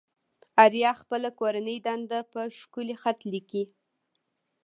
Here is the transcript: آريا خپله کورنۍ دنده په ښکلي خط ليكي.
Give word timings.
آريا 0.63 0.91
خپله 1.01 1.29
کورنۍ 1.39 1.77
دنده 1.85 2.19
په 2.31 2.41
ښکلي 2.59 2.95
خط 3.01 3.19
ليكي. 3.31 3.63